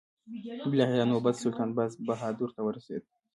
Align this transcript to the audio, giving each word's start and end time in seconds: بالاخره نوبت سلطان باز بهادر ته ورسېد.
بالاخره 0.69 1.05
نوبت 1.11 1.35
سلطان 1.43 1.69
باز 1.77 1.91
بهادر 2.07 2.49
ته 2.55 2.61
ورسېد. 2.63 3.03